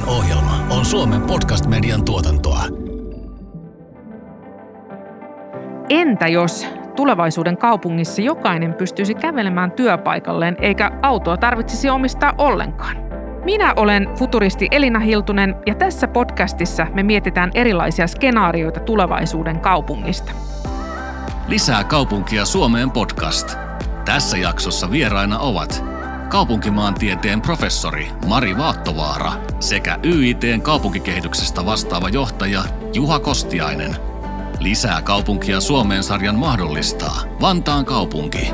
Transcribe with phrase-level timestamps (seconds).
[0.00, 2.64] seuraavakin ohjelma on Suomen podcast-median tuotantoa.
[5.90, 6.66] Entä jos
[6.96, 12.96] tulevaisuuden kaupungissa jokainen pystyisi kävelemään työpaikalleen eikä autoa tarvitsisi omistaa ollenkaan?
[13.44, 20.32] Minä olen futuristi Elina Hiltunen ja tässä podcastissa me mietitään erilaisia skenaarioita tulevaisuuden kaupungista.
[21.48, 23.56] Lisää kaupunkia Suomeen podcast.
[24.04, 25.84] Tässä jaksossa vieraina ovat
[26.30, 33.96] kaupunkimaantieteen professori Mari Vaattovaara sekä YITn kaupunkikehityksestä vastaava johtaja Juha Kostiainen.
[34.60, 38.50] Lisää kaupunkia Suomeen sarjan mahdollistaa Vantaan kaupunki.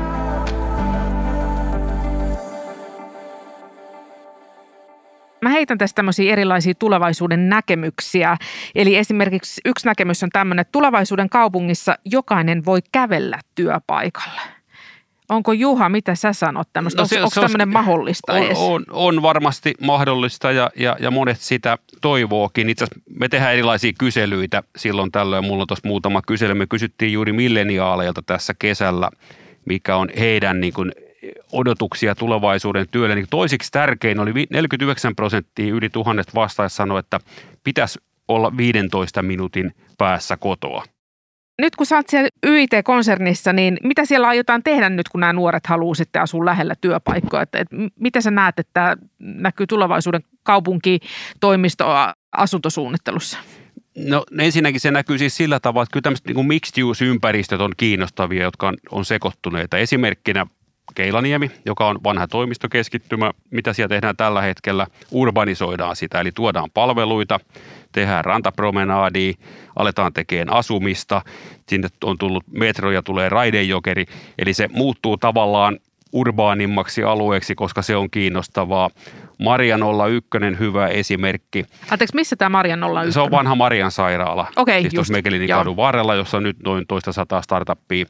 [5.41, 8.37] Mä heitän tästä tämmöisiä erilaisia tulevaisuuden näkemyksiä.
[8.75, 14.56] Eli esimerkiksi yksi näkemys on tämmöinen, että tulevaisuuden kaupungissa jokainen voi kävellä työpaikalle.
[15.29, 17.01] Onko Juha, mitä sä sanot tämmöistä?
[17.01, 18.57] No, se, onko, onko tämmöinen mahdollista on, edes?
[18.57, 22.69] On, on varmasti mahdollista ja, ja, ja monet sitä toivookin.
[22.69, 25.45] Itse asiassa me tehdään erilaisia kyselyitä silloin tällöin.
[25.45, 26.53] Mulla on tuossa muutama kysely.
[26.53, 29.09] Me kysyttiin juuri milleniaaleilta tässä kesällä,
[29.65, 30.91] mikä on heidän niin kuin
[31.51, 33.15] odotuksia tulevaisuuden työlle.
[33.15, 37.19] Niin toisiksi tärkein oli 49 prosenttia yli tuhannet vastaajat sanoi, että
[37.63, 40.83] pitäisi olla 15 minuutin päässä kotoa.
[41.61, 45.67] Nyt kun sä oot siellä YIT-konsernissa, niin mitä siellä aiotaan tehdä nyt, kun nämä nuoret
[45.67, 47.41] haluaa sitten asua lähellä työpaikkoja?
[47.41, 53.37] Että, että mitä sä näet, että näkyy tulevaisuuden kaupunkitoimistoa asuntosuunnittelussa?
[53.97, 58.43] No ensinnäkin se näkyy siis sillä tavalla, että kyllä tämmöiset niin mixed use-ympäristöt on kiinnostavia,
[58.43, 59.77] jotka on, on sekoittuneita.
[59.77, 60.45] Esimerkkinä
[60.95, 63.31] Keilaniemi, joka on vanha toimistokeskittymä.
[63.51, 64.87] Mitä siellä tehdään tällä hetkellä?
[65.11, 67.39] Urbanisoidaan sitä, eli tuodaan palveluita,
[67.91, 69.33] tehdään rantapromenaadia,
[69.75, 71.21] aletaan tekemään asumista,
[71.69, 74.05] sinne on tullut metro ja tulee raidejokeri,
[74.39, 75.79] eli se muuttuu tavallaan
[76.11, 78.89] urbaanimmaksi alueeksi, koska se on kiinnostavaa.
[79.37, 79.81] Marian
[80.15, 81.65] 01 hyvä esimerkki.
[81.91, 83.11] Anteeksi, missä tämä Marian 01?
[83.11, 84.47] Se on vanha Marian sairaala.
[84.55, 85.09] Okei, siis just.
[85.09, 88.05] Mekelinin kadun varrella, jossa on nyt noin toista sataa startuppia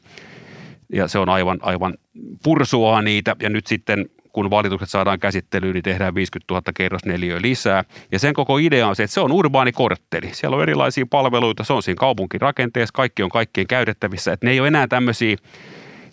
[0.92, 1.94] ja se on aivan, aivan
[2.42, 7.84] pursuaa niitä ja nyt sitten kun valitukset saadaan käsittelyyn, niin tehdään 50 000 kerrosneliöä lisää.
[8.12, 10.30] Ja sen koko idea on se, että se on urbaani kortteli.
[10.32, 14.32] Siellä on erilaisia palveluita, se on siinä kaupunkirakenteessa, kaikki on kaikkien käytettävissä.
[14.32, 15.36] Että ne ei ole enää tämmöisiä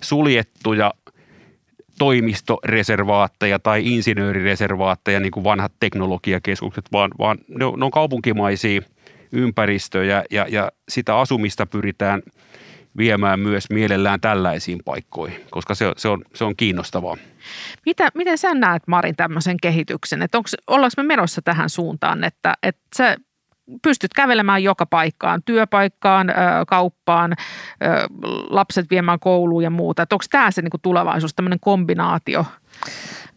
[0.02, 0.94] suljettuja
[1.98, 8.82] toimistoreservaatteja tai insinöörireservaatteja, niin kuin vanhat teknologiakeskukset, vaan, vaan ne, on, ne on kaupunkimaisia
[9.32, 12.22] ympäristöjä ja, ja sitä asumista pyritään–
[12.98, 17.18] viemään myös mielellään tällaisiin paikkoihin, koska se, se, on, se on kiinnostavaa.
[17.86, 22.54] Mitä, miten sä näet Marin tämmöisen kehityksen, että onko, ollaanko me menossa tähän suuntaan, että,
[22.64, 23.18] että sä
[23.82, 26.28] pystyt kävelemään joka paikkaan, työpaikkaan,
[26.68, 27.36] kauppaan,
[28.50, 32.46] lapset viemään kouluun ja muuta, että onko tämä se niin tulevaisuus, tämmöinen kombinaatio?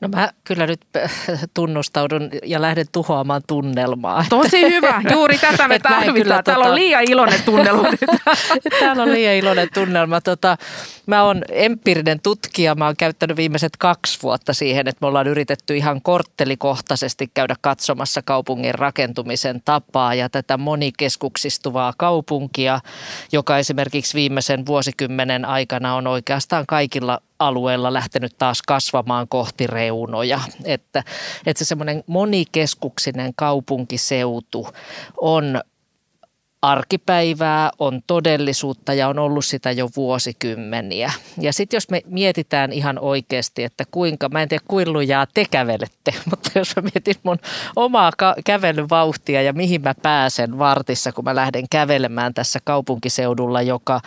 [0.00, 0.80] No mä kyllä nyt
[1.54, 4.24] tunnustaudun ja lähden tuhoamaan tunnelmaa.
[4.28, 6.44] Tosi hyvä, juuri tätä me tarvitaan.
[6.44, 6.68] Täällä tota...
[6.68, 7.82] on liian iloinen tunnelma
[8.80, 10.20] Täällä on liian iloinen tunnelma.
[10.20, 10.56] Tota,
[11.06, 15.76] mä oon empiirinen tutkija, mä oon käyttänyt viimeiset kaksi vuotta siihen, että me ollaan yritetty
[15.76, 22.80] ihan korttelikohtaisesti käydä katsomassa kaupungin rakentumisen tapaa ja tätä monikeskuksistuvaa kaupunkia,
[23.32, 30.40] joka esimerkiksi viimeisen vuosikymmenen aikana on oikeastaan kaikilla alueella lähtenyt taas kasvamaan kohti reunoja.
[30.64, 31.04] Että,
[31.46, 34.68] että se semmoinen monikeskuksinen kaupunkiseutu
[35.20, 35.60] on
[36.62, 41.12] arkipäivää, on todellisuutta ja on ollut sitä jo vuosikymmeniä.
[41.40, 45.44] Ja sitten jos me mietitään ihan oikeasti, että kuinka, mä en tiedä kuinka lujaa te
[45.50, 47.38] kävelette, mutta jos mä mietin mun
[47.76, 48.12] omaa
[48.44, 54.00] kävelyvauhtia ja mihin mä pääsen vartissa, kun mä lähden kävelemään tässä kaupunkiseudulla, joka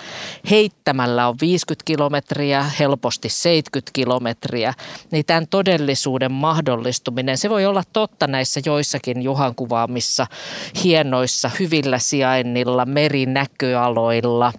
[0.50, 4.74] heittämällä on 50 kilometriä, helposti 70 kilometriä,
[5.12, 10.28] niin tämän todellisuuden mahdollistuminen, se voi olla totta näissä joissakin Juhan kuvaamissa
[10.84, 14.54] hienoissa, hyvillä sijainnilla, sijainnilla, merinäköaloilla,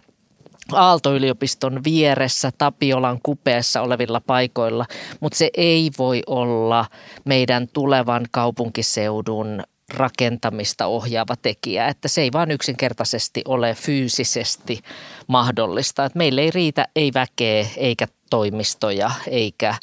[0.73, 4.87] Aalto-yliopiston vieressä Tapiolan kupeessa olevilla paikoilla,
[5.21, 6.85] mutta se ei voi olla
[7.25, 9.63] meidän tulevan kaupunkiseudun
[9.95, 14.81] rakentamista ohjaava tekijä, että se ei vaan yksinkertaisesti ole fyysisesti
[15.27, 16.05] mahdollista.
[16.05, 19.75] Että meillä ei riitä ei väkeä eikä toimistoja eikä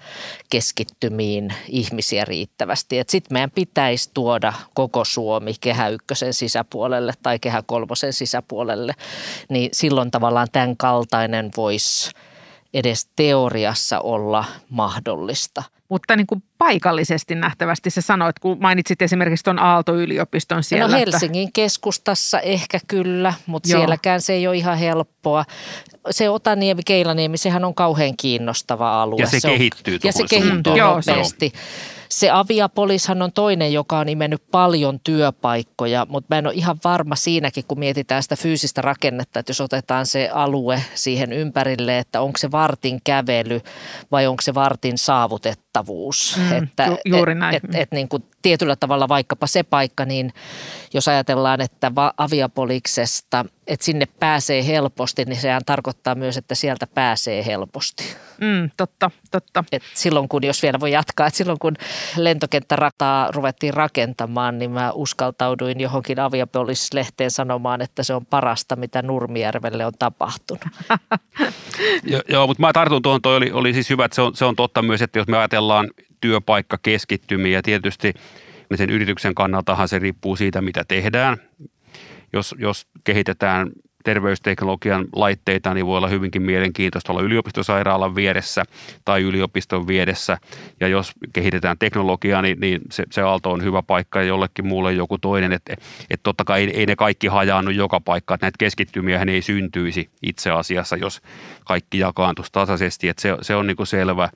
[0.50, 2.96] keskittymiin ihmisiä riittävästi.
[3.08, 8.94] Sitten meidän pitäisi tuoda koko Suomi kehä ykkösen sisäpuolelle tai kehä kolmosen sisäpuolelle,
[9.50, 12.12] niin silloin tavallaan tämän kaltainen voisi
[12.74, 15.64] edes teoriassa olla mahdollista.
[15.90, 17.90] Mutta niin kuin paikallisesti nähtävästi.
[17.90, 20.88] Sä sanoit, kun mainitsit esimerkiksi tuon Aalto-yliopiston siellä.
[20.88, 21.52] No Helsingin että...
[21.54, 23.80] keskustassa ehkä kyllä, mutta Joo.
[23.80, 25.46] sielläkään se ei ole ihan helppoa.
[26.12, 29.22] Se Otaniemi, Keilaniemi, sehän on kauhean kiinnostava alue.
[29.22, 31.46] Ja se, se kehittyy on, Ja se kehittyy nopeasti.
[31.46, 31.52] Joo.
[31.54, 31.99] Se
[32.34, 37.64] Aviapolishan on toinen, joka on imennyt paljon työpaikkoja, mutta mä en ole ihan varma siinäkin,
[37.68, 42.52] kun mietitään sitä fyysistä rakennetta, että jos otetaan se alue siihen ympärille, että onko se
[42.52, 43.62] vartin kävely
[44.12, 46.38] vai onko se vartin saavutettavuus.
[46.38, 47.56] Mm, että, ju- juuri näin.
[47.56, 50.34] Et, et, et, niin kuin tietyllä tavalla vaikkapa se paikka, niin
[50.94, 57.46] jos ajatellaan, että aviapoliksesta, että sinne pääsee helposti, niin sehän tarkoittaa myös, että sieltä pääsee
[57.46, 58.04] helposti.
[58.42, 59.64] Mm, totta, totta.
[59.72, 61.74] Et silloin kun, jos vielä voi jatkaa, että silloin kun
[62.18, 69.86] lentokenttärataa ruvettiin rakentamaan, niin mä uskaltauduin johonkin aviapolislehteen sanomaan, että se on parasta, mitä Nurmijärvelle
[69.86, 70.64] on tapahtunut.
[72.04, 74.46] jo, joo, mutta mä tartun tuohon, toi oli, oli siis hyvä, että se on, se
[74.46, 75.92] on totta myös, että jos me ajatellaan
[76.22, 78.14] työpaikkakeskittymiä ja tietysti
[78.76, 81.38] sen yrityksen kannaltahan se riippuu siitä, mitä tehdään.
[82.34, 83.72] Jos, jos kehitetään
[84.04, 88.64] terveysteknologian laitteita, niin voi olla hyvinkin mielenkiintoista olla yliopistosairaalan vieressä
[89.06, 90.38] tai yliopiston vieressä.
[90.80, 94.94] Ja jos kehitetään teknologiaa, niin, niin se, se Aalto on hyvä paikka ja jollekin muulle
[94.94, 95.54] joku toinen.
[95.54, 95.76] Että
[96.10, 100.10] et totta kai ei, ei ne kaikki hajaannu joka paikka, että näitä keskittymiä ei syntyisi
[100.22, 101.22] itse asiassa, jos
[101.66, 103.10] kaikki jakaantuisi tasaisesti.
[103.10, 104.30] Että se, se on niin kuin selvä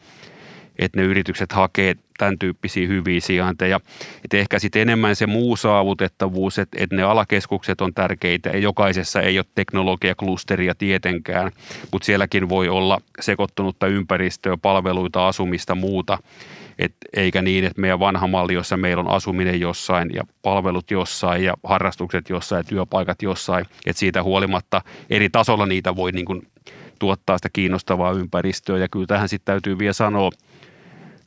[0.79, 3.79] että ne yritykset hakee tämän tyyppisiä hyviä sijainteja.
[4.23, 9.39] Että ehkä sitten enemmän se muu saavutettavuus, että, että ne alakeskukset on tärkeitä jokaisessa ei
[9.39, 11.51] ole teknologiaklusteria tietenkään,
[11.91, 16.17] mutta sielläkin voi olla sekoittunutta ympäristöä, palveluita, asumista, muuta.
[16.79, 21.43] Et eikä niin, että meidän vanha malli, jossa meillä on asuminen jossain ja palvelut jossain
[21.43, 26.47] ja harrastukset jossain ja työpaikat jossain, että siitä huolimatta eri tasolla niitä voi niin kuin
[26.99, 28.77] tuottaa sitä kiinnostavaa ympäristöä.
[28.77, 30.29] Ja kyllä tähän sitten täytyy vielä sanoa,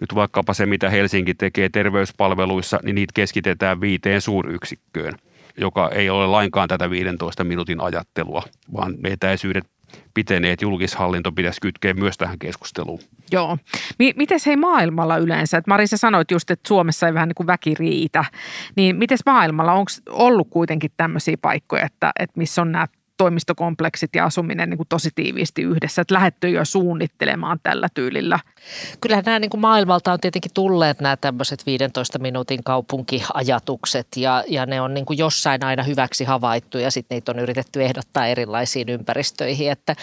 [0.01, 5.15] nyt vaikkapa se, mitä Helsinki tekee terveyspalveluissa, niin niitä keskitetään viiteen suuryksikköön,
[5.57, 9.65] joka ei ole lainkaan tätä 15 minuutin ajattelua, vaan etäisyydet
[10.15, 13.01] pitenee, että julkishallinto pitäisi kytkeä myös tähän keskusteluun.
[13.33, 13.59] Joo.
[13.99, 15.59] M- miten hei maailmalla yleensä?
[15.59, 18.25] Et Marisa sanoit just, että Suomessa ei vähän niin kuin väki riitä.
[18.77, 24.25] Niin miten maailmalla, onko ollut kuitenkin tämmöisiä paikkoja, että, että missä on nämä toimistokompleksit ja
[24.25, 28.39] asuminen niin kuin tosi tiiviisti yhdessä, että lähdetty jo suunnittelemaan tällä tyylillä.
[29.01, 34.67] Kyllähän nämä niin kuin maailmalta on tietenkin tulleet nämä tämmöiset 15 minuutin kaupunkiajatukset ja, ja
[34.67, 38.89] ne on niin kuin jossain aina hyväksi havaittu ja sitten niitä on yritetty ehdottaa erilaisiin
[38.89, 39.71] ympäristöihin.
[39.71, 39.97] Että,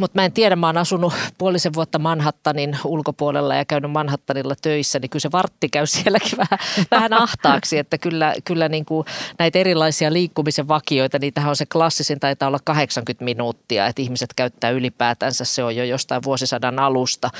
[0.00, 4.98] mutta mä en tiedä, mä oon asunut puolisen vuotta Manhattanin ulkopuolella ja käynyt Manhattanilla töissä,
[4.98, 6.58] niin kyllä se vartti käy sielläkin vähän,
[6.90, 9.06] vähän ahtaaksi, että kyllä, kyllä niin kuin
[9.38, 14.30] näitä erilaisia liikkumisen vakioita, niitähän on se klassisin tai taitaa olla 80 minuuttia, että ihmiset
[14.36, 15.44] käyttää ylipäätänsä.
[15.44, 17.30] Se on jo jostain vuosisadan alusta,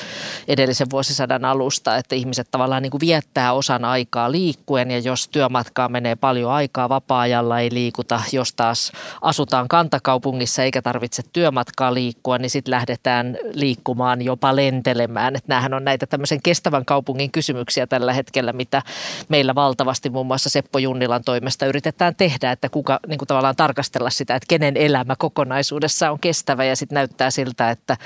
[0.49, 5.89] edellisen vuosisadan alusta, että ihmiset tavallaan niin kuin viettää osan aikaa liikkuen ja jos työmatkaa
[5.89, 12.51] menee paljon aikaa, vapaa-ajalla ei liikuta, jos taas asutaan kantakaupungissa eikä tarvitse työmatkaa liikkua, niin
[12.51, 15.37] sitten lähdetään liikkumaan jopa lentelemään.
[15.37, 18.83] Että näähän on näitä tämmöisen kestävän kaupungin kysymyksiä tällä hetkellä, mitä
[19.29, 24.11] meillä valtavasti muun muassa Seppo Junnilan toimesta yritetään tehdä, että kuka niin kuin tavallaan tarkastella
[24.11, 27.97] sitä, että kenen elämä kokonaisuudessa on kestävä ja sitten näyttää siltä, että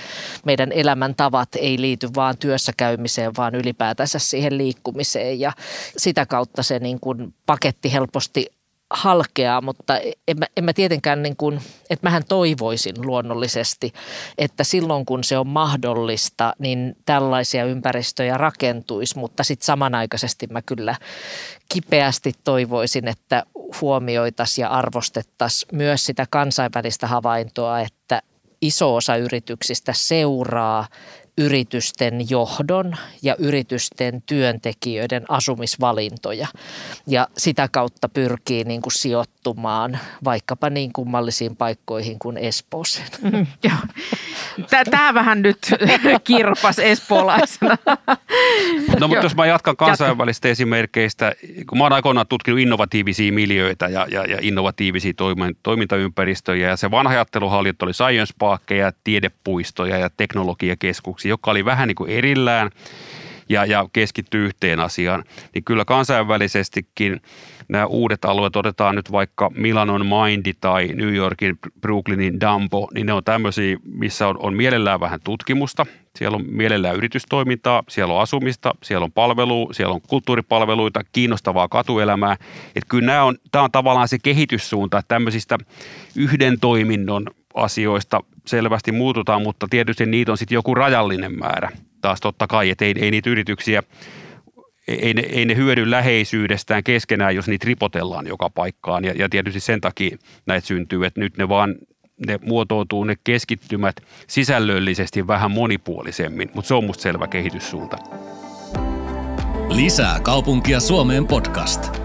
[0.44, 5.40] meidän elämäntavat ei liity vaan työssä käymiseen, vaan ylipäätänsä siihen liikkumiseen.
[5.40, 5.52] Ja
[5.96, 8.46] sitä kautta se niin kuin paketti helposti
[8.90, 9.98] halkeaa, mutta
[10.28, 11.60] en mä, en mä tietenkään, niin kuin,
[11.90, 13.92] että mähän toivoisin luonnollisesti,
[14.38, 20.94] että silloin kun se on mahdollista, niin tällaisia ympäristöjä rakentuisi, mutta sitten samanaikaisesti mä kyllä
[21.68, 23.42] kipeästi toivoisin, että
[23.80, 28.22] huomioitaisiin ja arvostettaisiin myös sitä kansainvälistä havaintoa, että
[28.60, 30.86] iso osa yrityksistä seuraa
[31.38, 36.46] yritysten johdon ja yritysten työntekijöiden asumisvalintoja.
[37.06, 38.92] Ja sitä kautta pyrkii niin kuin
[39.46, 43.06] sijoittumaan vaikkapa niin kummallisiin paikkoihin kuin Espooseen.
[43.22, 43.46] Mm,
[44.90, 45.58] Tämä vähän nyt
[46.24, 47.76] kirpas espoolaisena.
[49.00, 51.32] No mutta jos mä jatkan kansainvälistä esimerkkeistä,
[51.68, 55.12] kun mä oon aikoinaan tutkinut innovatiivisia miljöitä ja, ja, ja innovatiivisia
[55.62, 61.96] toimintaympäristöjä ja se vanha ajatteluhallinto oli science parkkeja, tiedepuistoja ja teknologiakeskuksia jotka oli vähän niin
[61.96, 62.70] kuin erillään
[63.48, 65.24] ja, ja keskittyy yhteen asiaan,
[65.54, 67.20] niin kyllä kansainvälisestikin
[67.68, 73.12] nämä uudet alueet, otetaan nyt vaikka Milanon Mindy tai New Yorkin Brooklynin Dumbo, niin ne
[73.12, 75.86] on tämmöisiä, missä on, on mielellään vähän tutkimusta,
[76.18, 82.36] siellä on mielellään yritystoimintaa, siellä on asumista, siellä on palvelu, siellä on kulttuuripalveluita, kiinnostavaa katuelämää.
[82.66, 85.58] Että kyllä nämä on, tämä on tavallaan se kehityssuunta, että tämmöisistä
[86.16, 91.70] yhden toiminnon asioista selvästi muututaan, mutta tietysti niitä on sitten joku rajallinen määrä
[92.06, 93.82] taas totta kai, että ei, ei niitä yrityksiä
[94.88, 99.04] ei ne, ei ne hyödy läheisyydestään keskenään, jos niitä ripotellaan joka paikkaan.
[99.04, 101.74] Ja, ja tietysti sen takia näitä syntyy, että nyt ne vaan
[102.26, 103.96] ne muotoutuu ne keskittymät
[104.26, 107.96] sisällöllisesti vähän monipuolisemmin, mutta se on musta selvä kehityssuunta.
[109.68, 112.00] Lisää kaupunkia Suomeen podcast.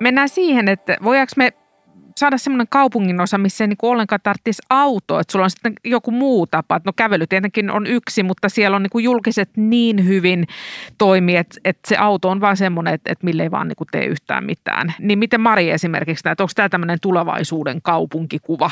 [0.00, 1.52] Mennään siihen, että voidaanko me
[2.20, 6.10] saada semmoinen kaupungin osa, missä ei niin ollenkaan tarvitsisi autoa, että sulla on sitten joku
[6.10, 6.80] muu tapa.
[6.84, 10.46] No kävely tietenkin on yksi, mutta siellä on niin julkiset niin hyvin
[10.98, 14.04] toimii, että, että se auto on vaan semmoinen, että, että mille ei vaan niin tee
[14.04, 14.94] yhtään mitään.
[14.98, 18.70] Niin miten Mari esimerkiksi, että onko tämä tämmöinen tulevaisuuden kaupunkikuva?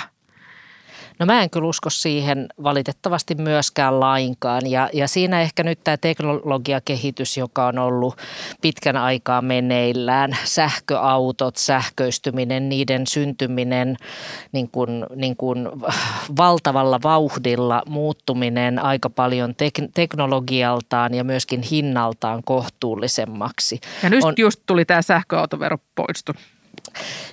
[1.20, 4.70] No mä en kyllä usko siihen valitettavasti myöskään lainkaan.
[4.70, 8.16] Ja, ja siinä ehkä nyt tämä teknologiakehitys, joka on ollut
[8.60, 13.96] pitkän aikaa meneillään, sähköautot, sähköistyminen, niiden syntyminen
[14.52, 15.68] niin kuin, niin kuin
[16.36, 23.80] valtavalla vauhdilla, muuttuminen aika paljon tek- teknologialtaan ja myöskin hinnaltaan kohtuullisemmaksi.
[24.02, 26.32] Ja nyt on, just tuli tämä sähköautovero poistu.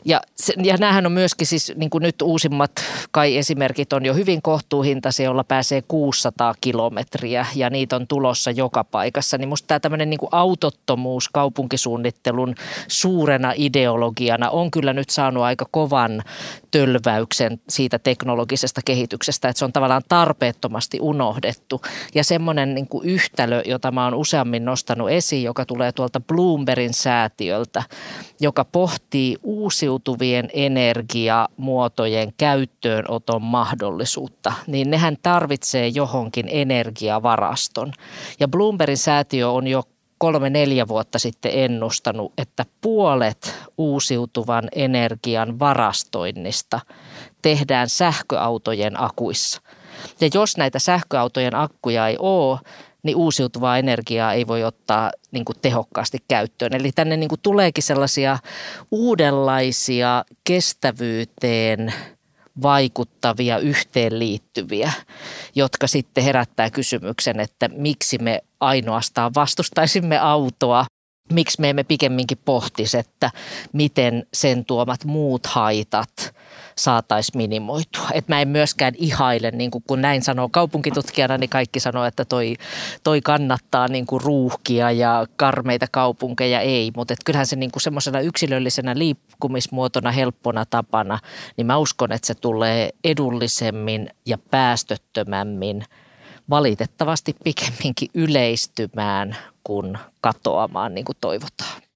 [0.06, 2.72] Ja, se, ja näähän on myöskin siis niin kuin nyt uusimmat
[3.12, 8.84] kai esimerkit on jo hyvin kohtuuhintaisia, jolla pääsee 600 kilometriä ja niitä on tulossa joka
[8.84, 9.38] paikassa.
[9.38, 12.56] Niin musta tämä tämmöinen niin autottomuus kaupunkisuunnittelun
[12.88, 16.24] suurena ideologiana on kyllä nyt saanut aika kovan
[16.72, 21.82] tölväyksen siitä teknologisesta kehityksestä, että se on tavallaan tarpeettomasti unohdettu.
[22.16, 26.94] Ja semmoinen niin kuin yhtälö, jota mä oon useammin nostanut esiin, joka tulee tuolta Bloombergin
[26.94, 27.84] säätiöltä,
[28.40, 37.94] joka pohtii uusiutuvien energiamuotojen käyttöönoton mahdollisuutta, niin nehän tarvitsee johonkin energiavaraston.
[38.40, 39.84] Ja Bloombergin säätiö on jo
[40.18, 46.80] kolme-neljä vuotta sitten ennustanut, että puolet uusiutuvan energian varastoinnista
[47.42, 49.62] tehdään sähköautojen akuissa.
[50.22, 52.60] Ja jos näitä sähköautojen akkuja ei ole,
[53.08, 56.76] niin uusiutuvaa energiaa ei voi ottaa niin kuin tehokkaasti käyttöön.
[56.76, 58.38] Eli tänne niin kuin tuleekin sellaisia
[58.92, 61.94] uudenlaisia kestävyyteen
[62.62, 64.92] vaikuttavia yhteenliittyviä,
[65.56, 70.86] jotka sitten herättää kysymyksen, että miksi me ainoastaan vastustaisimme autoa
[71.34, 73.32] miksi me emme pikemminkin pohtisi, että
[73.74, 76.36] miten sen tuomat muut haitat
[76.78, 78.08] saataisiin minimoitua.
[78.14, 82.26] Et mä en myöskään ihaile, niin kuin kun näin sanoo kaupunkitutkijana, niin kaikki sanoo, että
[82.26, 82.56] toi,
[83.04, 86.92] toi kannattaa niin kuin ruuhkia ja karmeita kaupunkeja ei.
[86.96, 91.20] Mutta kyllähän se niin kuin semmoisena yksilöllisenä liikkumismuotona, helppona tapana,
[91.58, 95.86] niin mä uskon, että se tulee edullisemmin ja päästöttömämmin
[96.50, 101.87] valitettavasti pikemminkin yleistymään kuin katoamaan niin kuin toivotaan.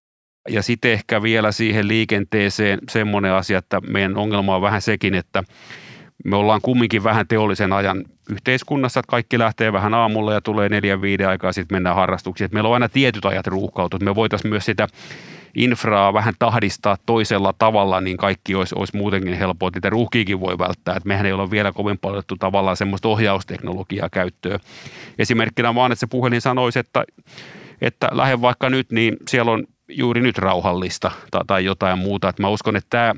[0.49, 5.43] Ja sitten ehkä vielä siihen liikenteeseen semmoinen asia, että meidän ongelma on vähän sekin, että
[6.25, 11.01] me ollaan kumminkin vähän teollisen ajan yhteiskunnassa, että kaikki lähtee vähän aamulla ja tulee neljän
[11.01, 12.45] viiden aikaa, sitten mennään harrastuksiin.
[12.45, 14.03] Että meillä on aina tietyt ajat ruuhkautunut.
[14.03, 14.87] Me voitaisiin myös sitä
[15.55, 20.95] infraa vähän tahdistaa toisella tavalla, niin kaikki olisi, olisi muutenkin helppoa, että ruuhkiikin voi välttää.
[20.95, 24.59] Että mehän ei ole vielä kovin paljon tavallaan semmoista ohjausteknologiaa käyttöön.
[25.19, 27.03] Esimerkkinä vaan, että se puhelin sanoisi, että,
[27.81, 32.33] että lähde vaikka nyt, niin siellä on juuri nyt rauhallista tai, tai jotain muuta.
[32.39, 33.13] Mä uskon, että tämä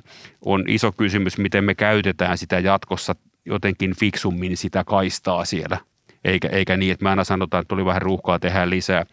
[0.46, 3.15] on iso kysymys, miten me käytetään sitä jatkossa
[3.46, 5.77] jotenkin fiksummin sitä kaistaa siellä.
[6.24, 9.06] Eikä, eikä niin, että mä aina sanotaan, että tuli vähän ruuhkaa, tehdään lisää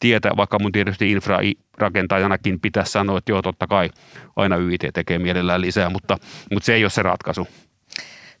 [0.00, 3.90] tietä, vaikka mun tietysti infrarakentaajanakin pitäisi sanoa, että joo, totta kai
[4.36, 6.18] aina YIT tekee mielellään lisää, mutta,
[6.50, 7.48] mutta se ei ole se ratkaisu.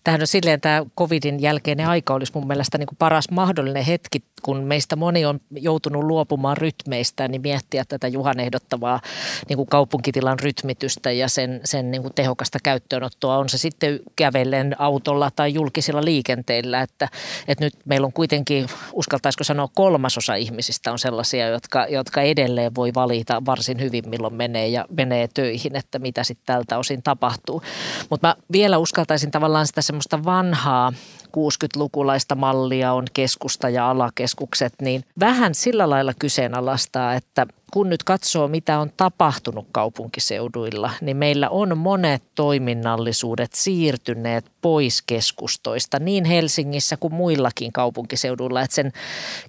[0.04, 4.24] Tähän on silleen tämä covidin jälkeinen aika olisi mun mielestä niin kuin paras mahdollinen hetki,
[4.42, 9.00] kun meistä moni on joutunut luopumaan rytmeistä, niin miettiä tätä Juhan ehdottavaa
[9.48, 13.38] niin kuin kaupunkitilan rytmitystä ja sen, sen niin kuin tehokasta käyttöönottoa.
[13.38, 17.08] On se sitten kävellen autolla tai julkisilla liikenteillä, että,
[17.48, 22.94] että nyt meillä on kuitenkin, uskaltaisiko sanoa kolmasosa ihmisistä on sellaisia, jotka, jotka edelleen voi
[22.94, 27.62] valita varsin hyvin, milloin menee ja menee töihin, että mitä sitten tältä osin tapahtuu.
[28.10, 30.92] Mutta mä vielä uskaltaisin tavallaan sitä semmoista vanhaa
[31.26, 38.48] 60-lukulaista mallia on keskusta ja alakeskukset, niin vähän sillä lailla kyseenalaistaa, että kun nyt katsoo,
[38.48, 47.14] mitä on tapahtunut kaupunkiseuduilla, niin meillä on monet toiminnallisuudet siirtyneet pois keskustoista niin Helsingissä kuin
[47.14, 48.62] muillakin kaupunkiseuduilla.
[48.62, 48.92] Että sen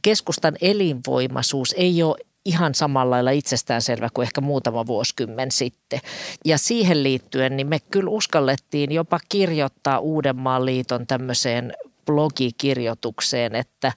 [0.01, 5.99] keskustan elinvoimaisuus ei ole ihan samalla lailla itsestäänselvä kuin ehkä muutama vuosikymmen sitten.
[6.45, 11.73] Ja siihen liittyen niin me kyllä uskallettiin jopa kirjoittaa Uudenmaan liiton tämmöiseen
[12.05, 13.91] blogikirjoitukseen, että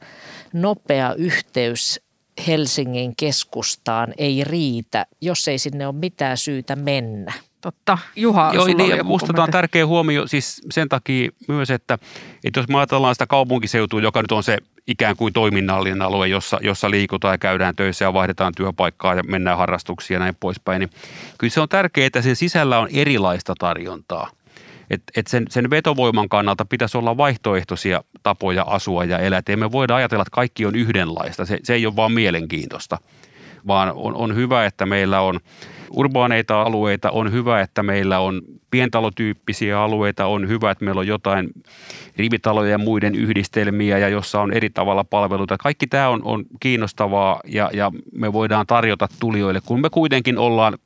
[0.53, 2.01] nopea yhteys
[2.47, 7.33] Helsingin keskustaan ei riitä, jos ei sinne ole mitään syytä mennä.
[7.61, 7.99] Totta.
[8.17, 11.99] Juha, Joo, niin, joku musta tämä on tärkeä huomio siis sen takia myös, että,
[12.45, 16.59] että jos me ajatellaan sitä kaupunkiseutua, joka nyt on se ikään kuin toiminnallinen alue, jossa,
[16.63, 20.91] jossa liikutaan ja käydään töissä ja vaihdetaan työpaikkaa ja mennään harrastuksiin ja näin poispäin, niin
[21.39, 24.31] kyllä se on tärkeää, että sen sisällä on erilaista tarjontaa.
[24.91, 29.39] Et, et sen, sen vetovoiman kannalta pitäisi olla vaihtoehtoisia tapoja asua ja elää.
[29.47, 31.47] Et me voida ajatella, että kaikki on yhdenlaista.
[31.47, 32.99] Se, se ei ole vaan mielenkiintoista,
[33.67, 35.41] vaan on, on hyvä, että meillä on
[35.91, 41.51] urbaaneita alueita, on hyvä, että meillä on pientalotyyppisiä alueita, on hyvä, että meillä on jotain
[42.17, 45.57] rivitaloja ja muiden yhdistelmiä ja jossa on eri tavalla palveluita.
[45.59, 50.79] Kaikki tämä on, on kiinnostavaa ja, ja me voidaan tarjota tulijoille, kun me kuitenkin ollaan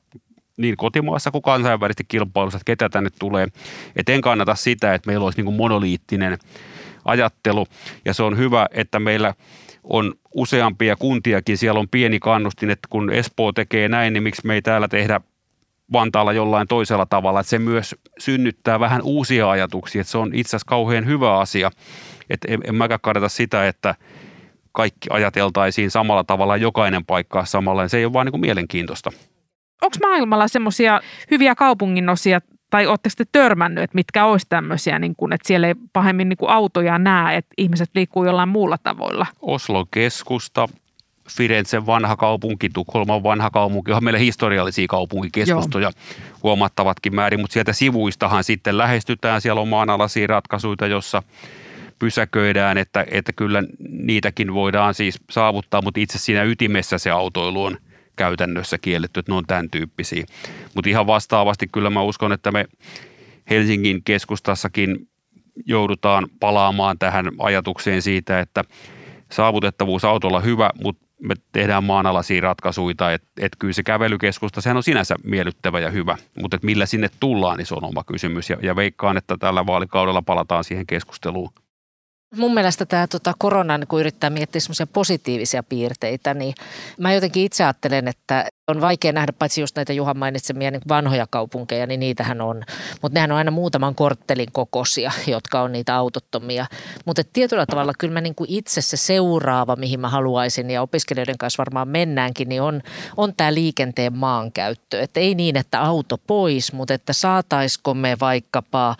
[0.62, 3.48] niin kotimaassa kuin kansainvälisesti kilpailussa, että ketä tänne tulee.
[3.96, 6.38] Et en kannata sitä, että meillä olisi niin kuin monoliittinen
[7.04, 7.66] ajattelu.
[8.04, 9.34] Ja se on hyvä, että meillä
[9.84, 14.54] on useampia kuntiakin, siellä on pieni kannustin, että kun Espoo tekee näin, niin miksi me
[14.54, 15.20] ei täällä tehdä
[15.92, 20.48] Vantaalla jollain toisella tavalla, että se myös synnyttää vähän uusia ajatuksia, että se on itse
[20.48, 21.70] asiassa kauhean hyvä asia,
[22.30, 23.94] että en, en mäkään kannata sitä, että
[24.72, 29.10] kaikki ajateltaisiin samalla tavalla, jokainen paikkaa samalla, se ei ole vaan niin kuin mielenkiintoista.
[29.82, 35.32] Onko maailmalla semmoisia hyviä kaupunginosia, tai oletteko te törmännyt, että mitkä olisi tämmöisiä, niin kun,
[35.32, 39.26] että siellä ei pahemmin niin autoja näe, että ihmiset liikkuu jollain muulla tavoilla?
[39.42, 40.68] Oslon keskusta,
[41.30, 45.92] Firenzen vanha kaupunki, Tukholman vanha kaupunki, onhan meillä historiallisia kaupunkikeskustoja Joo.
[46.42, 51.22] huomattavatkin määrin, mutta sieltä sivuistahan sitten lähestytään, siellä on maanalaisia ratkaisuja, jossa
[51.98, 57.76] pysäköidään, että, että kyllä niitäkin voidaan siis saavuttaa, mutta itse siinä ytimessä se autoilu on
[58.16, 60.24] käytännössä kielletty, että ne on tämän tyyppisiä.
[60.74, 62.66] Mutta ihan vastaavasti kyllä mä uskon, että me
[63.50, 65.08] Helsingin keskustassakin
[65.66, 68.64] joudutaan palaamaan tähän ajatukseen siitä, että
[69.32, 74.82] saavutettavuus autolla hyvä, mutta me tehdään maanalaisia ratkaisuja, että et kyllä se kävelykeskusta, sehän on
[74.82, 78.50] sinänsä miellyttävä ja hyvä, mutta et millä sinne tullaan, niin se on oma kysymys.
[78.50, 81.50] Ja, ja veikkaan, että tällä vaalikaudella palataan siihen keskusteluun.
[82.36, 86.54] Mun mielestä tämä tota, korona, kun yrittää miettiä semmoisia positiivisia piirteitä, niin
[86.98, 91.26] mä jotenkin itse ajattelen, että on vaikea nähdä paitsi just näitä Juhan mainitsemia niin vanhoja
[91.30, 92.62] kaupunkeja, niin niitähän on.
[93.02, 96.66] Mutta nehän on aina muutaman korttelin kokoisia, jotka on niitä autottomia.
[97.04, 101.38] Mutta tietyllä tavalla kyllä mä niin kuin itse se seuraava, mihin mä haluaisin ja opiskelijoiden
[101.38, 102.82] kanssa varmaan mennäänkin, niin on,
[103.16, 105.00] on tämä liikenteen maankäyttö.
[105.00, 108.96] Että ei niin, että auto pois, mutta että saataisiko me vaikkapa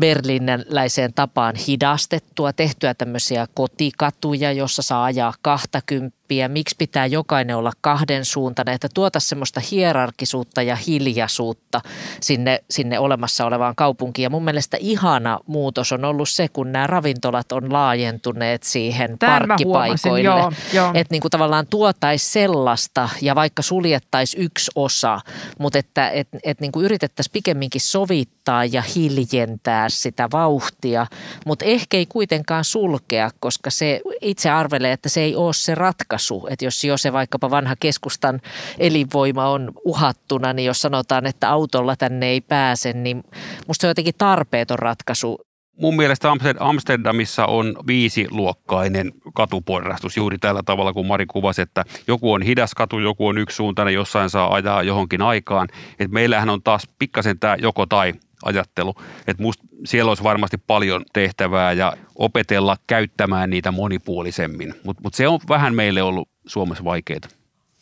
[0.00, 8.24] berliiniläiseen tapaan hidastettua, tehtyä tämmöisiä kotikatuja, jossa saa ajaa 20 miksi pitää jokainen olla kahden
[8.24, 11.80] suuntainen, että tuota semmoista hierarkisuutta ja hiljaisuutta
[12.20, 14.22] sinne, sinne olemassa olevaan kaupunkiin.
[14.24, 19.48] Ja mun mielestä ihana muutos on ollut se, kun nämä ravintolat on laajentuneet siihen Tämän
[19.48, 20.20] parkkipaikoille.
[20.20, 20.90] joo, joo.
[20.94, 25.20] Että niin kuin tavallaan tuotaisi sellaista ja vaikka suljettaisiin yksi osa,
[25.58, 31.06] mutta että et, et niin kuin yritettäisiin pikemminkin sovittaa ja hiljentää sitä vauhtia,
[31.46, 36.19] mutta ehkä ei kuitenkaan sulkea, koska se itse arvelee, että se ei ole se ratkaisu.
[36.50, 38.40] Että jos jo se vaikkapa vanha keskustan
[38.78, 43.22] elinvoima on uhattuna, niin jos sanotaan, että autolla tänne ei pääse, niin
[43.66, 45.40] musta se on jotenkin tarpeeton ratkaisu.
[45.80, 46.28] Mun mielestä
[46.60, 52.98] Amsterdamissa on viisiluokkainen katuporrastus juuri tällä tavalla, kun Mari kuvasi, että joku on hidas katu,
[52.98, 55.68] joku on yksisuuntainen, jossain saa ajaa johonkin aikaan.
[55.98, 58.12] Et meillähän on taas pikkasen tämä joko tai
[58.44, 58.94] ajattelu,
[59.26, 65.28] että musta siellä olisi varmasti paljon tehtävää ja opetella käyttämään niitä monipuolisemmin, mutta mut se
[65.28, 67.20] on vähän meille ollut Suomessa vaikeaa.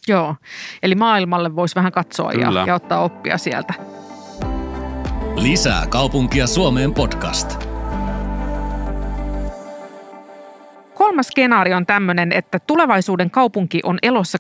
[0.09, 0.37] Joo,
[0.83, 3.75] eli maailmalle voisi vähän katsoa ja, ja ottaa oppia sieltä.
[5.37, 7.69] Lisää kaupunkia Suomeen podcast.
[10.95, 14.39] Kolmas skenaario on tämmöinen, että tulevaisuuden kaupunki on elossa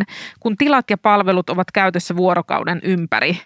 [0.00, 0.04] 24-7,
[0.40, 3.38] kun tilat ja palvelut ovat käytössä vuorokauden ympäri.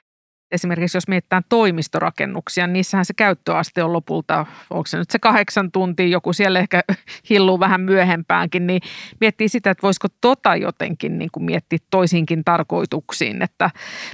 [0.54, 6.06] Esimerkiksi jos mietitään toimistorakennuksia, niissähän se käyttöaste on lopulta, onko se nyt se kahdeksan tuntia,
[6.06, 6.80] joku siellä ehkä
[7.30, 8.80] hilluu vähän myöhempäänkin, niin
[9.20, 13.42] miettii sitä, että voisiko tota jotenkin niin kuin miettiä toisinkin tarkoituksiin.
[13.42, 13.70] Että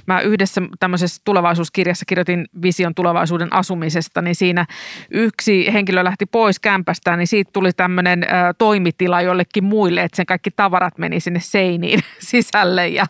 [0.07, 4.65] mä yhdessä tämmöisessä tulevaisuuskirjassa kirjoitin vision tulevaisuuden asumisesta, niin siinä
[5.11, 8.25] yksi henkilö lähti pois kämpästään, niin siitä tuli tämmöinen
[8.57, 11.99] toimitila jollekin muille, että sen kaikki tavarat meni sinne seiniin
[12.31, 13.05] sisälle ja,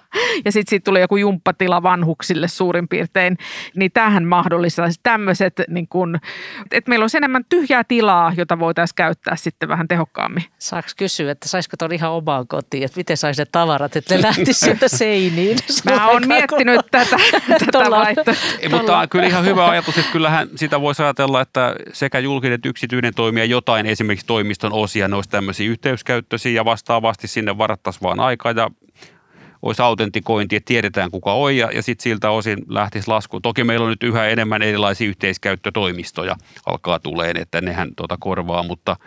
[0.46, 3.38] ja sitten siitä tuli joku jumppatila vanhuksille suurin piirtein suhteen,
[3.76, 6.20] niin tähän mahdollistaisi tämmöiset, niin kun,
[6.72, 10.44] että meillä olisi enemmän tyhjää tilaa, jota voitaisiin käyttää sitten vähän tehokkaammin.
[10.60, 14.22] Saako kysyä, että saisiko tuon ihan omaan kotiin, että miten saisi ne tavarat, että ne
[14.22, 15.58] lähtisivät sieltä seiniin?
[15.86, 16.90] Mä oon miettinyt kun...
[16.92, 18.70] tätä, tätä vaihtoehtoa.
[18.70, 23.14] Mutta kyllä ihan hyvä ajatus, että kyllähän sitä voisi ajatella, että sekä julkinen että yksityinen
[23.14, 28.52] toimija jotain esimerkiksi toimiston osia, ne olisi tämmöisiä yhteyskäyttöisiä ja vastaavasti sinne varattaisiin vaan aikaa
[28.52, 28.70] ja
[29.62, 33.40] olisi autentikointi, että tiedetään kuka on ja, ja sitten siltä osin lähtisi lasku.
[33.40, 38.98] Toki meillä on nyt yhä enemmän erilaisia yhteiskäyttötoimistoja alkaa tuleen, että nehän tuota korvaa, mutta,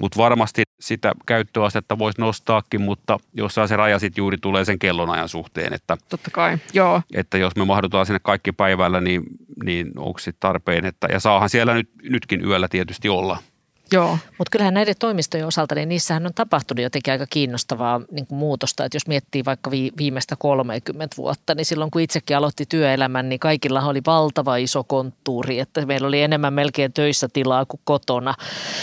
[0.00, 5.28] mutta varmasti sitä käyttöastetta voisi nostaakin, mutta jossain se raja sitten juuri tulee sen kellonajan
[5.28, 7.02] suhteen, että, Totta kai, joo.
[7.14, 9.22] että jos me mahdutaan sinne kaikki päivällä, niin,
[9.64, 13.38] niin onko sitten tarpeen, että, ja saahan siellä nyt, nytkin yöllä tietysti olla–
[13.92, 14.18] Joo.
[14.38, 18.84] Mutta kyllähän näiden toimistojen osalta, niin niissähän on tapahtunut jotenkin aika kiinnostavaa niin kuin muutosta.
[18.84, 23.82] Että jos miettii vaikka viimeistä 30 vuotta, niin silloin kun itsekin aloitti työelämän, niin kaikilla
[23.82, 25.58] oli valtava iso konttuuri.
[25.58, 28.34] Että meillä oli enemmän melkein töissä tilaa kuin kotona.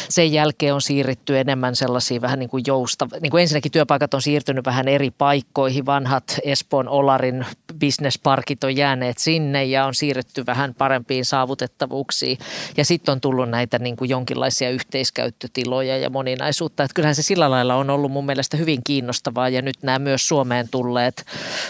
[0.09, 3.07] Sen jälkeen on siirrytty enemmän sellaisiin vähän niin kuin jousta.
[3.21, 5.85] Niin kuin ensinnäkin työpaikat on siirtynyt vähän eri paikkoihin.
[5.85, 7.45] Vanhat Espoon Olarin
[7.79, 12.37] bisnesparkit on jääneet sinne ja on siirrytty vähän parempiin saavutettavuuksiin.
[12.77, 16.83] Ja sitten on tullut näitä niin kuin jonkinlaisia yhteyksiä yhteiskäyttötiloja ja moninaisuutta.
[16.83, 20.27] Että kyllähän se sillä lailla on ollut mun mielestä hyvin kiinnostavaa ja nyt nämä myös
[20.27, 21.25] Suomeen tulleet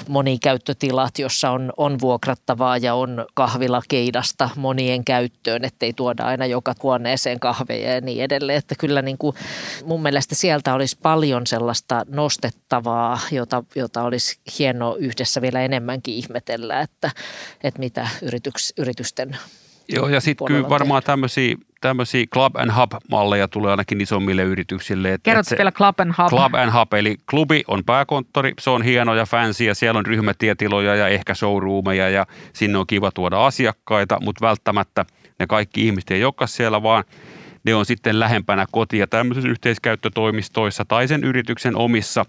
[0.07, 6.73] monikäyttötilat, jossa on, on vuokrattavaa ja on kahvila keidasta monien käyttöön, ettei tuoda aina joka
[6.83, 8.57] huoneeseen kahveja ja niin edelleen.
[8.57, 9.35] Että kyllä niin kuin
[9.85, 16.81] mun mielestä sieltä olisi paljon sellaista nostettavaa, jota, jota olisi hienoa yhdessä vielä enemmänkin ihmetellä,
[16.81, 17.11] että,
[17.63, 19.37] että mitä yrityks, yritysten
[19.89, 25.19] Joo, ja sitten kyllä varmaan tämmöisiä, tämmöisiä Club and Hub-malleja tulee ainakin isommille yrityksille.
[25.23, 26.29] Kerrotko vielä Club and Hub?
[26.29, 30.05] Club and Hub, eli klubi on pääkonttori, se on hieno ja fancy ja siellä on
[30.05, 35.05] ryhmätietiloja ja ehkä showroomeja ja sinne on kiva tuoda asiakkaita, mutta välttämättä
[35.39, 37.03] ne kaikki ihmiset ei olekaan siellä, vaan
[37.63, 42.25] ne on sitten lähempänä kotia tämmöisissä yhteiskäyttötoimistoissa tai sen yrityksen omissa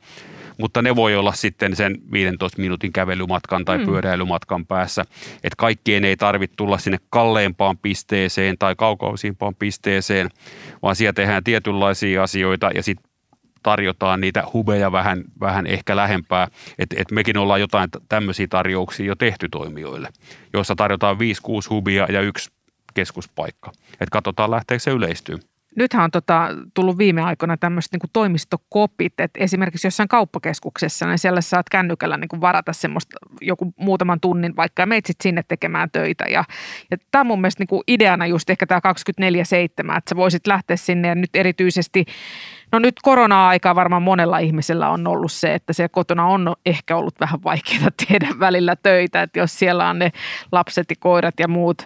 [0.58, 3.86] mutta ne voi olla sitten sen 15 minuutin kävelymatkan tai mm.
[3.86, 5.02] pyöräilymatkan päässä.
[5.34, 10.30] Että kaikkien ei tarvitse tulla sinne kalleimpaan pisteeseen tai kaukaisimpaan pisteeseen,
[10.82, 13.08] vaan siellä tehdään tietynlaisia asioita ja sitten
[13.62, 16.48] tarjotaan niitä hubeja vähän, vähän ehkä lähempää.
[16.78, 20.08] Että et mekin ollaan jotain tämmöisiä tarjouksia jo tehty toimijoille,
[20.52, 21.18] joissa tarjotaan 5-6
[21.70, 22.50] hubia ja yksi
[22.94, 23.72] keskuspaikka.
[23.92, 25.38] Että katsotaan lähteekö se yleistyy
[25.78, 31.40] nythän on tota, tullut viime aikoina tämmöiset niin toimistokopit, että esimerkiksi jossain kauppakeskuksessa, niin siellä
[31.40, 35.90] saat kännykällä niin kuin varata semmoista joku muutaman tunnin vaikka ja meet sit sinne tekemään
[35.90, 36.24] töitä.
[36.24, 36.44] Ja,
[36.90, 40.46] ja tämä on mun mielestä niin kuin ideana just ehkä tämä 24-7, että sä voisit
[40.46, 42.04] lähteä sinne ja nyt erityisesti
[42.72, 47.20] No nyt korona-aikaa varmaan monella ihmisellä on ollut se, että siellä kotona on ehkä ollut
[47.20, 50.12] vähän vaikeaa tehdä välillä töitä, että jos siellä on ne
[50.52, 51.82] lapset ja koirat ja muut,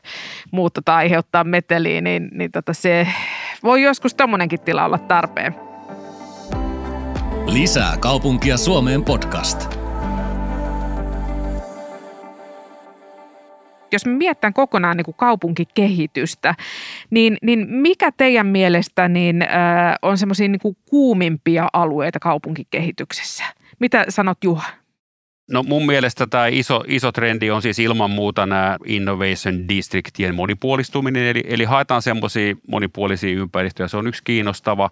[0.51, 3.09] muut tota aiheuttaa meteliä, niin, niin tota se
[3.63, 5.55] voi joskus tämmöinenkin tila olla tarpeen.
[7.47, 9.83] Lisää kaupunkia Suomeen podcast.
[13.95, 16.55] jos me mietitään kokonaan niin kuin kaupunkikehitystä,
[17.11, 19.49] niin, niin mikä teidän mielestä niin, äh,
[20.03, 23.45] on semmoisia niin kuumimpia alueita kaupunkikehityksessä?
[23.79, 24.82] Mitä sanot Juha?
[25.51, 31.23] No mun mielestä tämä iso, iso trendi on siis ilman muuta nämä innovation districtien monipuolistuminen,
[31.25, 34.91] eli, eli haetaan semmoisia monipuolisia ympäristöjä, se on yksi kiinnostava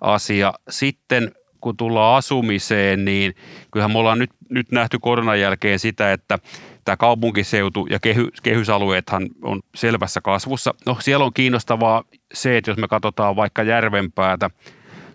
[0.00, 0.52] asia.
[0.68, 3.34] Sitten kun tullaan asumiseen, niin
[3.70, 6.38] kyllähän me ollaan nyt, nyt nähty koronan jälkeen sitä, että
[6.84, 10.74] tämä kaupunkiseutu ja kehy, kehysalueethan on selvässä kasvussa.
[10.86, 14.50] No siellä on kiinnostavaa se, että jos me katsotaan vaikka Järvenpäätä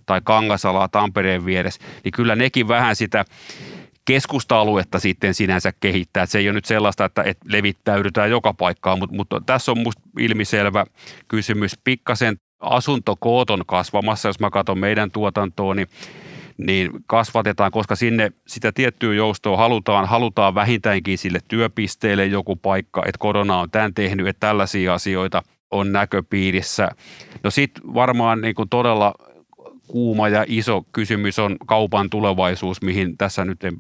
[0.06, 3.26] tai Kangasalaa Tampereen vieressä, niin kyllä nekin vähän sitä
[4.06, 6.26] keskusta-aluetta sitten sinänsä kehittää.
[6.26, 10.86] Se ei ole nyt sellaista, että, levittäydytään joka paikkaan, mutta, mutta tässä on musta ilmiselvä
[11.28, 11.80] kysymys.
[11.84, 15.88] Pikkasen asuntokoot on kasvamassa, jos mä katson meidän tuotantoa, niin
[16.58, 23.20] niin kasvatetaan, koska sinne sitä tiettyä joustoa halutaan, halutaan vähintäänkin sille työpisteelle joku paikka, että
[23.20, 26.90] korona on tämän tehnyt, että tällaisia asioita on näköpiirissä.
[27.44, 29.14] No sitten varmaan niin todella
[29.92, 33.72] kuuma ja iso kysymys on kaupan tulevaisuus, mihin tässä nyt ei,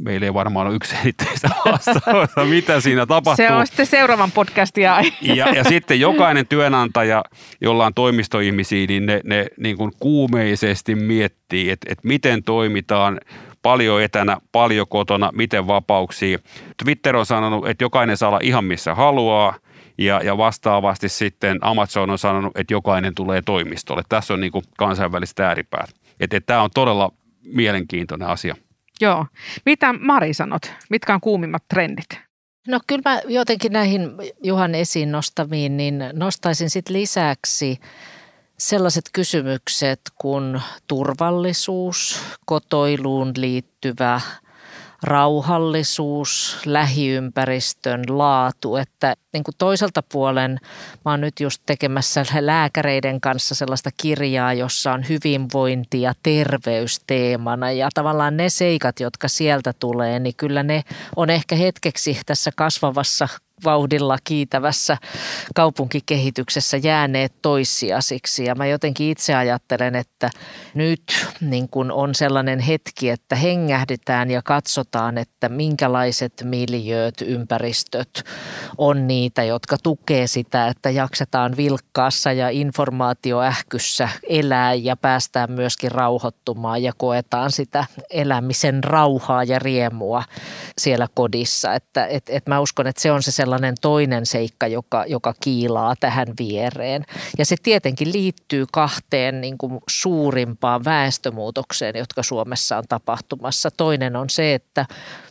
[0.00, 3.46] meillä ei varmaan ole yksiselitteistä vastausta, mitä siinä tapahtuu.
[3.46, 5.00] Se on sitten seuraavan podcastia.
[5.22, 7.24] Ja, ja sitten jokainen työnantaja,
[7.60, 13.20] jolla on toimistoihmisiä, niin ne, ne niin kuin kuumeisesti miettii, että, että miten toimitaan,
[13.62, 16.38] paljon etänä, paljon kotona, miten vapauksia.
[16.84, 19.54] Twitter on sanonut, että jokainen saa olla ihan missä haluaa–
[19.98, 24.02] ja, ja vastaavasti sitten Amazon on sanonut, että jokainen tulee toimistolle.
[24.08, 25.90] Tässä on niin kuin kansainväliset ääripäät.
[26.20, 27.12] Että, että tämä on todella
[27.44, 28.56] mielenkiintoinen asia.
[29.00, 29.26] Joo.
[29.66, 30.72] Mitä Mari sanot?
[30.90, 32.26] Mitkä on kuumimmat trendit?
[32.68, 34.10] No kyllä mä jotenkin näihin
[34.42, 37.80] Juhan esiin nostamiin, niin nostaisin sitten lisäksi
[38.58, 44.20] sellaiset kysymykset kuin turvallisuus, kotoiluun liittyvä
[45.02, 50.58] rauhallisuus, lähiympäristön laatu, että niin kuin toiselta puolen
[51.04, 57.72] mä oon nyt just tekemässä lääkäreiden kanssa sellaista kirjaa, jossa on hyvinvointi ja terveys teemana.
[57.72, 60.82] Ja tavallaan ne seikat, jotka sieltä tulee, niin kyllä ne
[61.16, 63.28] on ehkä hetkeksi tässä kasvavassa
[63.64, 64.96] vauhdilla kiitävässä
[65.54, 68.44] kaupunkikehityksessä jääneet toissijaisiksi.
[68.44, 70.30] Ja mä jotenkin itse ajattelen, että
[70.74, 71.02] nyt
[71.40, 78.24] niin kun on sellainen hetki, että hengähdetään ja katsotaan, että minkälaiset miljööt, ympäristöt
[78.78, 86.82] on niitä, jotka tukee sitä, että jaksetaan vilkkaassa ja informaatioähkyssä elää ja päästään myöskin rauhoittumaan
[86.82, 90.22] ja koetaan sitä elämisen rauhaa ja riemua
[90.78, 91.74] siellä kodissa.
[91.74, 95.94] Että et, et mä uskon, että se on se sellainen toinen seikka, joka, joka kiilaa
[96.00, 97.04] tähän viereen.
[97.38, 103.70] Ja se tietenkin liittyy kahteen niin kuin suurimpaan väestömuutokseen, jotka Suomessa on tapahtumassa.
[103.76, 104.86] Toinen on se, että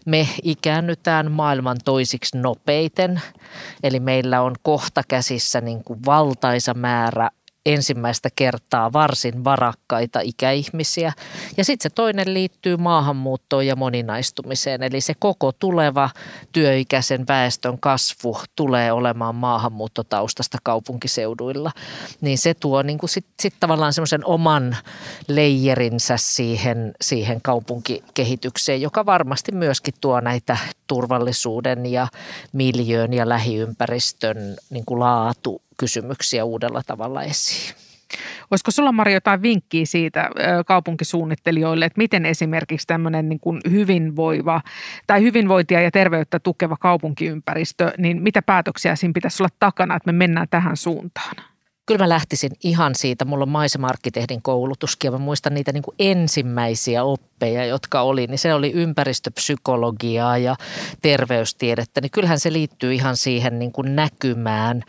[0.05, 3.21] me ikäännytään maailman toisiksi nopeiten,
[3.83, 7.29] eli meillä on kohta käsissä niin kuin valtaisa määrä
[7.65, 11.13] ensimmäistä kertaa varsin varakkaita ikäihmisiä.
[11.57, 16.09] Ja sitten se toinen liittyy maahanmuuttoon ja moninaistumiseen, eli se koko tuleva
[16.51, 21.71] työikäisen väestön kasvu tulee olemaan maahanmuuttotaustasta kaupunkiseuduilla.
[22.21, 24.77] Niin se tuo niin sitten sit tavallaan semmoisen oman
[25.27, 32.07] leijerinsä siihen, siihen kaupunkikehitykseen, joka varmasti myöskin tuo näitä turvallisuuden ja
[32.53, 34.37] miljöön ja lähiympäristön
[34.69, 37.75] niin kuin laatu kysymyksiä uudella tavalla esiin.
[38.51, 40.29] Olisiko sulla Mari jotain vinkkiä siitä
[40.65, 44.61] kaupunkisuunnittelijoille, että miten esimerkiksi tämmöinen niin kuin hyvinvoiva
[45.07, 50.17] tai hyvinvointia ja terveyttä tukeva kaupunkiympäristö, niin mitä päätöksiä siinä pitäisi olla takana, että me
[50.17, 51.35] mennään tähän suuntaan?
[51.85, 53.25] Kyllä mä lähtisin ihan siitä.
[53.25, 58.27] Mulla on maisemarkkitehdin koulutuskin ja mä muistan niitä niin kuin ensimmäisiä oppeja, jotka oli.
[58.27, 60.55] Niin se oli ympäristöpsykologiaa ja
[61.01, 62.01] terveystiedettä.
[62.01, 64.83] Niin kyllähän se liittyy ihan siihen niin kuin näkymään,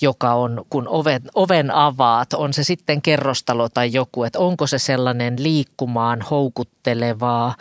[0.00, 2.32] joka on, kun oven, oven avaat.
[2.32, 7.54] On se sitten kerrostalo tai joku, että onko se sellainen liikkumaan houkuttelevaa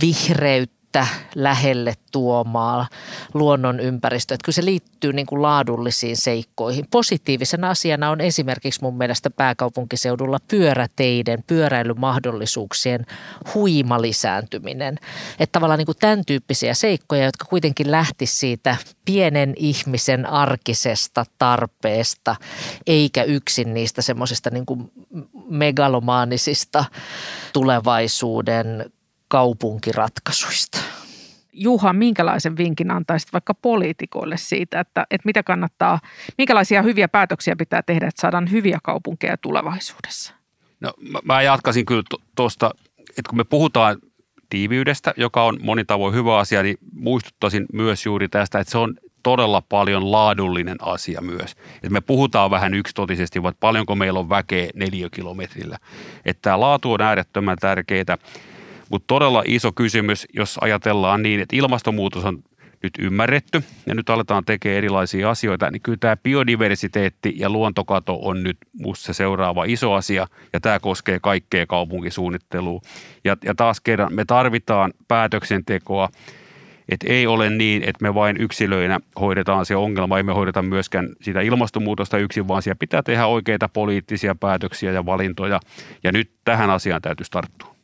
[0.00, 2.88] vihreyttä vettä lähelle tuomaa
[3.34, 4.34] luonnon ympäristö.
[4.34, 6.86] Että kyllä se liittyy niin kuin laadullisiin seikkoihin.
[6.90, 13.06] Positiivisena asiana on esimerkiksi mun mielestä pääkaupunkiseudulla pyöräteiden, pyöräilymahdollisuuksien
[13.54, 14.98] huima lisääntyminen.
[15.38, 22.36] Että tavallaan niin kuin tämän tyyppisiä seikkoja, jotka kuitenkin lähti siitä pienen ihmisen arkisesta tarpeesta,
[22.86, 24.64] eikä yksin niistä semmoisista niin
[25.48, 26.84] megalomaanisista
[27.52, 28.92] tulevaisuuden
[29.28, 30.78] kaupunkiratkaisuista.
[31.52, 36.00] Juha, minkälaisen vinkin antaisit vaikka poliitikoille siitä, että, että mitä kannattaa,
[36.38, 40.34] minkälaisia hyviä päätöksiä pitää tehdä, että saadaan hyviä kaupunkeja tulevaisuudessa?
[40.80, 40.92] No
[41.24, 42.02] mä jatkaisin kyllä
[42.36, 43.96] tuosta, että kun me puhutaan
[44.50, 48.94] tiiviydestä, joka on monin tavoin hyvä asia, niin muistuttaisin myös juuri tästä, että se on
[49.22, 51.56] todella paljon laadullinen asia myös.
[51.82, 55.78] Et me puhutaan vähän yksitotisesti, että paljonko meillä on väkeä neliökilometrillä.
[56.24, 58.18] Että tämä laatu on äärettömän tärkeää.
[58.90, 62.42] Mutta todella iso kysymys, jos ajatellaan niin, että ilmastonmuutos on
[62.82, 68.42] nyt ymmärretty ja nyt aletaan tekemään erilaisia asioita, niin kyllä tämä biodiversiteetti ja luontokato on
[68.42, 72.80] nyt musta se seuraava iso asia ja tämä koskee kaikkea kaupunkisuunnittelua.
[73.24, 76.08] Ja, ja taas kerran me tarvitaan päätöksentekoa,
[76.88, 81.08] että ei ole niin, että me vain yksilöinä hoidetaan se ongelma, ei me hoideta myöskään
[81.20, 85.60] sitä ilmastonmuutosta yksin, vaan siellä pitää tehdä oikeita poliittisia päätöksiä ja valintoja
[86.04, 87.77] ja nyt tähän asiaan täytyisi tarttua.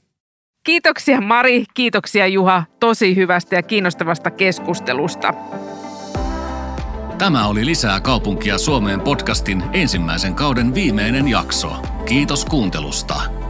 [0.65, 5.35] Kiitoksia Mari, kiitoksia Juha tosi hyvästä ja kiinnostavasta keskustelusta.
[7.19, 11.73] Tämä oli Lisää kaupunkia Suomeen podcastin ensimmäisen kauden viimeinen jakso.
[12.07, 13.44] Kiitos kuuntelusta.